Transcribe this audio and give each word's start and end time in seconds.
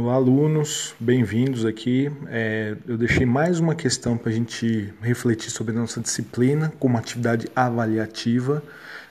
Olá, 0.00 0.14
alunos, 0.14 0.94
bem-vindos 1.00 1.64
aqui. 1.64 2.08
É, 2.28 2.76
eu 2.86 2.96
deixei 2.96 3.26
mais 3.26 3.58
uma 3.58 3.74
questão 3.74 4.16
para 4.16 4.30
a 4.30 4.32
gente 4.32 4.94
refletir 5.02 5.50
sobre 5.50 5.74
a 5.74 5.80
nossa 5.80 6.00
disciplina 6.00 6.72
como 6.78 6.96
atividade 6.96 7.48
avaliativa. 7.54 8.62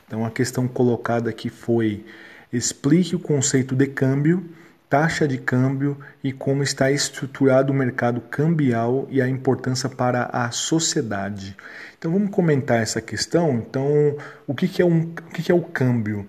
Então, 0.08 0.26
a 0.26 0.32
questão 0.32 0.66
colocada 0.66 1.30
aqui 1.30 1.50
foi: 1.50 2.06
explique 2.54 3.18
o 3.18 3.20
conceito 3.20 3.76
de 3.76 3.86
câmbio, 3.88 4.46
taxa 4.90 5.28
de 5.28 5.38
câmbio 5.38 5.98
e 6.24 6.32
como 6.32 6.64
está 6.64 6.90
estruturado 6.90 7.74
o 7.74 7.76
mercado 7.76 8.22
cambial 8.22 9.10
e 9.12 9.22
a 9.22 9.28
importância 9.28 9.90
para 9.90 10.30
a 10.32 10.52
sociedade. 10.52 11.58
Então, 12.00 12.14
vamos 12.14 12.32
comentar 12.32 12.82
essa 12.82 13.02
questão. 13.02 13.56
Então, 13.56 14.16
o 14.48 14.56
que, 14.56 14.70
que 14.70 14.82
é, 14.82 14.86
um, 14.86 15.02
o 15.02 15.34
que, 15.34 15.44
que 15.44 15.52
é 15.52 15.56
o 15.56 15.64
câmbio? 15.64 16.26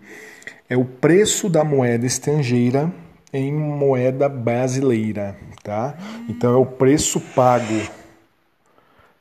É 0.69 0.77
o 0.77 0.85
preço 0.85 1.49
da 1.49 1.63
moeda 1.63 2.05
estrangeira 2.05 2.93
em 3.33 3.53
moeda 3.53 4.29
brasileira, 4.29 5.37
tá? 5.63 5.95
Então 6.29 6.53
é 6.53 6.57
o 6.57 6.67
preço 6.67 7.21
pago. 7.21 7.81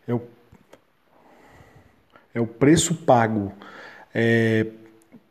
É 0.08 0.14
o, 0.14 0.22
é 2.34 2.40
o 2.40 2.48
preço 2.48 2.96
pago 2.96 3.52
é, 4.14 4.66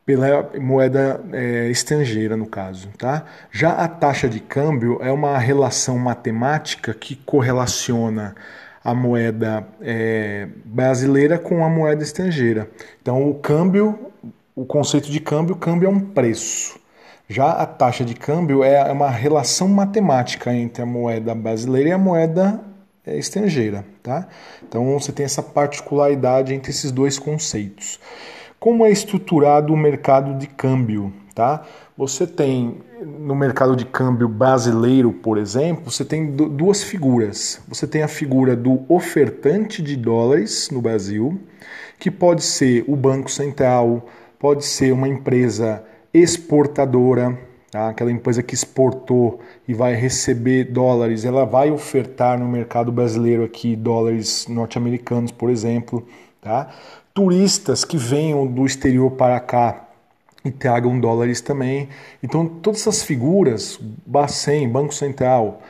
pela 0.04 0.50
moeda 0.60 1.20
é, 1.32 1.68
estrangeira, 1.68 2.36
no 2.36 2.46
caso, 2.46 2.88
tá? 2.96 3.24
Já 3.50 3.72
a 3.72 3.88
taxa 3.88 4.28
de 4.28 4.38
câmbio 4.38 4.98
é 5.02 5.10
uma 5.10 5.36
relação 5.38 5.98
matemática 5.98 6.94
que 6.94 7.16
correlaciona 7.16 8.36
a 8.84 8.94
moeda 8.94 9.66
é, 9.80 10.46
brasileira 10.64 11.38
com 11.38 11.64
a 11.64 11.68
moeda 11.68 12.04
estrangeira. 12.04 12.70
Então 13.02 13.28
o 13.28 13.34
câmbio, 13.34 14.12
o 14.54 14.64
conceito 14.64 15.10
de 15.10 15.18
câmbio, 15.18 15.56
câmbio 15.56 15.88
é 15.88 15.90
um 15.90 15.98
preço. 15.98 16.78
Já 17.28 17.50
a 17.50 17.66
taxa 17.66 18.04
de 18.04 18.14
câmbio 18.14 18.62
é 18.62 18.90
uma 18.92 19.10
relação 19.10 19.66
matemática 19.68 20.54
entre 20.54 20.82
a 20.82 20.86
moeda 20.86 21.34
brasileira 21.34 21.88
e 21.88 21.92
a 21.92 21.98
moeda 21.98 22.60
é, 23.04 23.18
estrangeira, 23.18 23.84
tá? 24.00 24.28
Então 24.62 24.98
você 24.98 25.10
tem 25.10 25.24
essa 25.26 25.42
particularidade 25.42 26.54
entre 26.54 26.70
esses 26.70 26.92
dois 26.92 27.18
conceitos. 27.18 27.98
Como 28.60 28.86
é 28.86 28.90
estruturado 28.90 29.72
o 29.72 29.76
mercado 29.76 30.38
de 30.38 30.46
câmbio, 30.46 31.12
tá? 31.34 31.64
Você 31.96 32.26
tem 32.26 32.78
no 33.04 33.34
mercado 33.34 33.74
de 33.74 33.84
câmbio 33.84 34.28
brasileiro, 34.28 35.12
por 35.12 35.36
exemplo, 35.36 35.90
você 35.90 36.04
tem 36.04 36.30
duas 36.30 36.82
figuras. 36.82 37.60
Você 37.68 37.86
tem 37.86 38.02
a 38.02 38.08
figura 38.08 38.56
do 38.56 38.84
ofertante 38.88 39.82
de 39.82 39.96
dólares 39.96 40.70
no 40.70 40.80
Brasil, 40.80 41.40
que 41.98 42.10
pode 42.10 42.42
ser 42.42 42.84
o 42.86 42.96
Banco 42.96 43.30
Central, 43.30 44.06
pode 44.38 44.64
ser 44.64 44.92
uma 44.92 45.08
empresa 45.08 45.84
exportadora, 46.22 47.38
tá? 47.70 47.88
aquela 47.88 48.10
empresa 48.10 48.42
que 48.42 48.54
exportou 48.54 49.40
e 49.66 49.74
vai 49.74 49.94
receber 49.94 50.64
dólares, 50.64 51.24
ela 51.24 51.44
vai 51.44 51.70
ofertar 51.70 52.38
no 52.38 52.46
mercado 52.46 52.90
brasileiro 52.90 53.44
aqui 53.44 53.76
dólares 53.76 54.46
norte-americanos, 54.48 55.30
por 55.30 55.50
exemplo. 55.50 56.06
Tá? 56.40 56.70
Turistas 57.12 57.84
que 57.84 57.96
venham 57.96 58.46
do 58.46 58.66
exterior 58.66 59.10
para 59.12 59.38
cá 59.40 59.88
e 60.44 60.50
tragam 60.50 60.98
dólares 60.98 61.40
também. 61.40 61.88
Então, 62.22 62.46
todas 62.46 62.80
essas 62.80 63.02
figuras, 63.02 63.78
Bacen, 64.06 64.68
Banco 64.68 64.94
Central, 64.94 65.60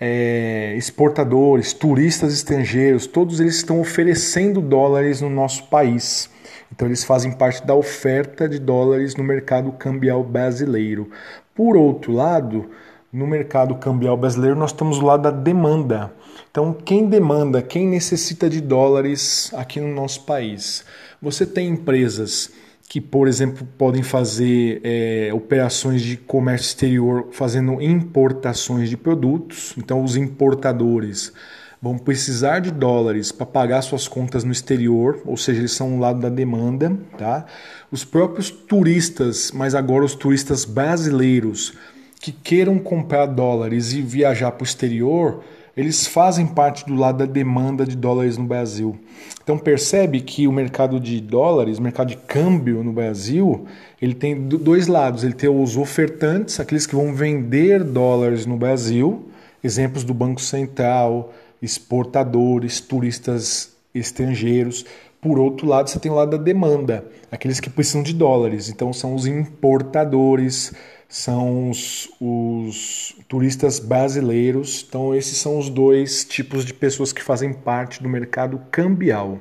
é, 0.00 0.74
exportadores, 0.76 1.74
turistas 1.74 2.32
estrangeiros, 2.32 3.06
todos 3.06 3.38
eles 3.38 3.56
estão 3.56 3.80
oferecendo 3.80 4.62
dólares 4.62 5.20
no 5.20 5.28
nosso 5.28 5.64
país. 5.64 6.30
Então 6.72 6.88
eles 6.88 7.04
fazem 7.04 7.32
parte 7.32 7.66
da 7.66 7.74
oferta 7.74 8.48
de 8.48 8.58
dólares 8.58 9.14
no 9.14 9.22
mercado 9.22 9.72
cambial 9.72 10.24
brasileiro. 10.24 11.10
Por 11.54 11.76
outro 11.76 12.12
lado, 12.12 12.70
no 13.12 13.26
mercado 13.26 13.74
cambial 13.74 14.16
brasileiro 14.16 14.56
nós 14.56 14.70
estamos 14.70 14.98
do 14.98 15.04
lado 15.04 15.24
da 15.24 15.30
demanda. 15.30 16.12
Então 16.50 16.72
quem 16.72 17.06
demanda, 17.06 17.60
quem 17.60 17.86
necessita 17.86 18.48
de 18.48 18.60
dólares 18.60 19.52
aqui 19.54 19.80
no 19.80 19.94
nosso 19.94 20.24
país? 20.24 20.84
Você 21.20 21.44
tem 21.44 21.68
empresas 21.68 22.50
que, 22.90 23.00
por 23.00 23.28
exemplo, 23.28 23.64
podem 23.78 24.02
fazer 24.02 24.80
é, 24.82 25.30
operações 25.32 26.02
de 26.02 26.16
comércio 26.16 26.66
exterior 26.66 27.28
fazendo 27.30 27.80
importações 27.80 28.90
de 28.90 28.96
produtos. 28.96 29.72
Então, 29.78 30.02
os 30.02 30.16
importadores 30.16 31.32
vão 31.80 31.96
precisar 31.96 32.58
de 32.58 32.72
dólares 32.72 33.30
para 33.30 33.46
pagar 33.46 33.80
suas 33.82 34.08
contas 34.08 34.42
no 34.42 34.50
exterior, 34.50 35.20
ou 35.24 35.36
seja, 35.36 35.60
eles 35.60 35.70
são 35.70 35.88
um 35.94 36.00
lado 36.00 36.18
da 36.18 36.28
demanda, 36.28 36.98
tá? 37.16 37.46
Os 37.92 38.04
próprios 38.04 38.50
turistas, 38.50 39.52
mas 39.52 39.76
agora 39.76 40.04
os 40.04 40.16
turistas 40.16 40.64
brasileiros 40.64 41.74
que 42.20 42.32
queiram 42.32 42.76
comprar 42.76 43.26
dólares 43.26 43.92
e 43.92 44.02
viajar 44.02 44.50
para 44.50 44.64
o 44.64 44.66
exterior, 44.66 45.44
eles 45.76 46.06
fazem 46.06 46.46
parte 46.46 46.84
do 46.84 46.94
lado 46.94 47.18
da 47.18 47.26
demanda 47.26 47.86
de 47.86 47.96
dólares 47.96 48.36
no 48.36 48.44
Brasil. 48.44 48.98
Então 49.42 49.56
percebe 49.56 50.20
que 50.20 50.46
o 50.46 50.52
mercado 50.52 51.00
de 51.00 51.20
dólares, 51.20 51.78
o 51.78 51.82
mercado 51.82 52.08
de 52.08 52.16
câmbio 52.16 52.82
no 52.82 52.92
Brasil, 52.92 53.66
ele 54.00 54.14
tem 54.14 54.40
dois 54.40 54.86
lados. 54.86 55.24
Ele 55.24 55.34
tem 55.34 55.48
os 55.48 55.76
ofertantes, 55.76 56.60
aqueles 56.60 56.86
que 56.86 56.94
vão 56.94 57.14
vender 57.14 57.84
dólares 57.84 58.46
no 58.46 58.56
Brasil, 58.56 59.26
exemplos 59.62 60.04
do 60.04 60.14
Banco 60.14 60.40
Central, 60.40 61.32
exportadores, 61.62 62.80
turistas 62.80 63.72
estrangeiros. 63.94 64.84
Por 65.20 65.38
outro 65.38 65.66
lado, 65.66 65.90
você 65.90 65.98
tem 65.98 66.10
o 66.10 66.14
lado 66.14 66.36
da 66.36 66.42
demanda, 66.42 67.04
aqueles 67.30 67.60
que 67.60 67.68
precisam 67.68 68.02
de 68.02 68.14
dólares. 68.14 68.70
Então, 68.70 68.92
são 68.92 69.14
os 69.14 69.26
importadores, 69.26 70.72
são 71.10 71.68
os, 71.68 72.08
os, 72.20 73.16
turistas 73.28 73.80
brasileiros. 73.80 74.86
Então, 74.88 75.12
esses 75.12 75.36
são 75.36 75.58
os 75.58 75.68
dois 75.68 76.24
tipos 76.24 76.64
de 76.64 76.72
pessoas 76.72 77.12
que 77.12 77.20
fazem 77.20 77.52
parte 77.52 78.00
do 78.00 78.08
mercado 78.08 78.62
cambial. 78.70 79.40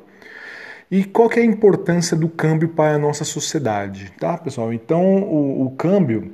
E 0.90 1.04
qual 1.04 1.30
que 1.30 1.40
é 1.40 1.44
a 1.44 1.46
importância 1.46 2.18
do 2.18 2.28
câmbio 2.28 2.70
para 2.70 2.96
a 2.96 2.98
nossa 2.98 3.24
sociedade, 3.24 4.12
tá, 4.20 4.36
pessoal? 4.36 4.74
Então, 4.74 5.22
o, 5.22 5.68
o 5.68 5.72
câmbio 5.72 6.32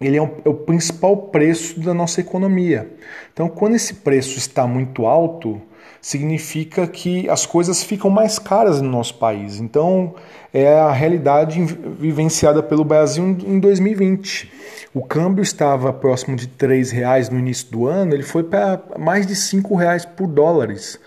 ele 0.00 0.16
é, 0.16 0.22
um, 0.22 0.30
é 0.44 0.48
o 0.48 0.54
principal 0.54 1.16
preço 1.16 1.80
da 1.80 1.92
nossa 1.92 2.20
economia. 2.20 2.88
Então, 3.32 3.48
quando 3.48 3.74
esse 3.74 3.94
preço 3.94 4.38
está 4.38 4.68
muito 4.68 5.04
alto, 5.04 5.60
significa 6.00 6.86
que 6.86 7.28
as 7.28 7.46
coisas 7.46 7.82
ficam 7.82 8.10
mais 8.10 8.38
caras 8.38 8.80
no 8.80 8.88
nosso 8.88 9.14
país. 9.14 9.60
Então, 9.60 10.14
é 10.52 10.68
a 10.68 10.92
realidade 10.92 11.62
vivenciada 11.62 12.62
pelo 12.62 12.84
Brasil 12.84 13.24
em 13.24 13.60
2020. 13.60 14.50
O 14.92 15.04
câmbio 15.04 15.42
estava 15.42 15.92
próximo 15.92 16.36
de 16.36 16.46
R$ 16.46 16.82
reais 16.92 17.28
no 17.28 17.38
início 17.38 17.70
do 17.70 17.86
ano, 17.86 18.14
ele 18.14 18.22
foi 18.22 18.42
para 18.42 18.82
mais 18.98 19.26
de 19.26 19.34
R$ 19.34 19.62
reais 19.76 20.04
por 20.04 20.26
dólares. 20.26 20.98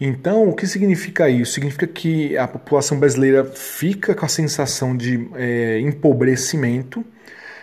Então, 0.00 0.48
o 0.48 0.54
que 0.54 0.66
significa 0.66 1.28
isso? 1.28 1.52
Significa 1.52 1.86
que 1.86 2.36
a 2.36 2.46
população 2.46 2.98
brasileira 2.98 3.44
fica 3.44 4.14
com 4.14 4.26
a 4.26 4.28
sensação 4.28 4.96
de 4.96 5.28
é, 5.34 5.80
empobrecimento, 5.80 7.04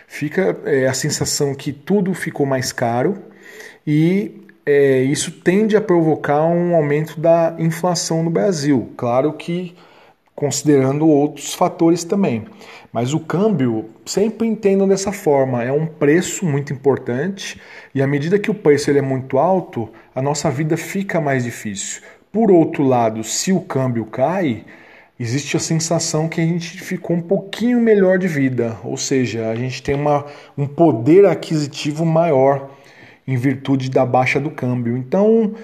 fica 0.08 0.56
é, 0.64 0.86
a 0.86 0.94
sensação 0.94 1.54
que 1.54 1.72
tudo 1.72 2.12
ficou 2.12 2.44
mais 2.44 2.72
caro 2.72 3.22
e 3.86 4.43
é, 4.66 5.02
isso 5.02 5.30
tende 5.30 5.76
a 5.76 5.80
provocar 5.80 6.44
um 6.44 6.74
aumento 6.74 7.20
da 7.20 7.54
inflação 7.58 8.22
no 8.22 8.30
Brasil. 8.30 8.92
Claro 8.96 9.32
que 9.32 9.74
considerando 10.34 11.06
outros 11.06 11.54
fatores 11.54 12.02
também. 12.02 12.44
Mas 12.92 13.14
o 13.14 13.20
câmbio, 13.20 13.90
sempre 14.04 14.46
entendam 14.46 14.86
dessa 14.86 15.12
forma, 15.12 15.62
é 15.62 15.72
um 15.72 15.86
preço 15.86 16.44
muito 16.44 16.72
importante 16.72 17.60
e 17.94 18.02
à 18.02 18.06
medida 18.06 18.38
que 18.38 18.50
o 18.50 18.54
preço 18.54 18.90
ele 18.90 18.98
é 18.98 19.02
muito 19.02 19.38
alto, 19.38 19.88
a 20.14 20.20
nossa 20.20 20.50
vida 20.50 20.76
fica 20.76 21.20
mais 21.20 21.44
difícil. 21.44 22.02
Por 22.32 22.50
outro 22.50 22.82
lado, 22.82 23.22
se 23.22 23.52
o 23.52 23.60
câmbio 23.60 24.04
cai, 24.06 24.64
existe 25.18 25.56
a 25.56 25.60
sensação 25.60 26.28
que 26.28 26.40
a 26.40 26.44
gente 26.44 26.82
ficou 26.82 27.16
um 27.16 27.20
pouquinho 27.20 27.80
melhor 27.80 28.18
de 28.18 28.26
vida, 28.26 28.76
ou 28.82 28.96
seja, 28.96 29.48
a 29.48 29.54
gente 29.54 29.82
tem 29.82 29.94
uma, 29.94 30.26
um 30.58 30.66
poder 30.66 31.26
aquisitivo 31.26 32.04
maior 32.04 32.70
em 33.26 33.36
virtude 33.36 33.90
da 33.90 34.04
baixa 34.04 34.38
do 34.38 34.50
câmbio. 34.50 34.96
Então, 34.96 35.54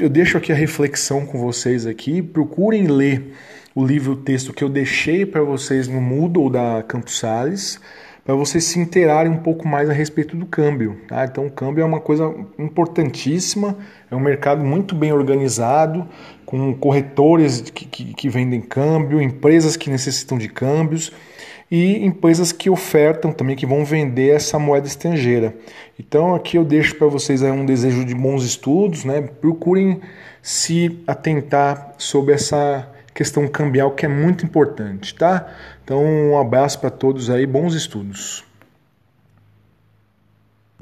eu 0.00 0.08
deixo 0.08 0.38
aqui 0.38 0.52
a 0.52 0.54
reflexão 0.54 1.26
com 1.26 1.38
vocês 1.38 1.86
aqui, 1.86 2.22
procurem 2.22 2.86
ler 2.86 3.32
o 3.74 3.84
livro 3.84 4.12
o 4.12 4.16
texto 4.16 4.52
que 4.52 4.64
eu 4.64 4.68
deixei 4.68 5.26
para 5.26 5.42
vocês 5.42 5.86
no 5.86 6.00
Moodle 6.00 6.50
da 6.50 6.82
Campus 6.82 7.18
Sales, 7.18 7.78
para 8.24 8.34
vocês 8.34 8.64
se 8.64 8.78
inteirarem 8.78 9.30
um 9.30 9.36
pouco 9.36 9.68
mais 9.68 9.88
a 9.88 9.92
respeito 9.92 10.36
do 10.36 10.46
câmbio. 10.46 10.98
Tá? 11.06 11.24
Então, 11.24 11.46
o 11.46 11.50
câmbio 11.50 11.82
é 11.82 11.84
uma 11.84 12.00
coisa 12.00 12.34
importantíssima, 12.58 13.76
é 14.10 14.16
um 14.16 14.20
mercado 14.20 14.64
muito 14.64 14.94
bem 14.94 15.12
organizado, 15.12 16.08
com 16.44 16.74
corretores 16.74 17.60
que, 17.60 17.84
que, 17.84 18.14
que 18.14 18.28
vendem 18.28 18.60
câmbio, 18.60 19.20
empresas 19.20 19.76
que 19.76 19.90
necessitam 19.90 20.38
de 20.38 20.48
câmbios 20.48 21.12
e 21.70 22.04
empresas 22.04 22.52
que 22.52 22.70
ofertam 22.70 23.32
também, 23.32 23.56
que 23.56 23.66
vão 23.66 23.84
vender 23.84 24.34
essa 24.34 24.58
moeda 24.58 24.86
estrangeira. 24.86 25.54
Então, 25.98 26.34
aqui 26.34 26.56
eu 26.56 26.64
deixo 26.64 26.94
para 26.96 27.08
vocês 27.08 27.42
um 27.42 27.66
desejo 27.66 28.04
de 28.04 28.14
bons 28.14 28.44
estudos, 28.44 29.04
né? 29.04 29.22
procurem 29.22 30.00
se 30.40 31.00
atentar 31.06 31.94
sobre 31.98 32.34
essa 32.34 32.88
questão 33.12 33.48
cambial 33.48 33.90
que 33.92 34.06
é 34.06 34.08
muito 34.08 34.44
importante, 34.44 35.14
tá? 35.14 35.48
Então, 35.82 36.04
um 36.04 36.38
abraço 36.38 36.78
para 36.78 36.90
todos 36.90 37.30
aí, 37.30 37.46
bons 37.46 37.74
estudos. 37.74 38.45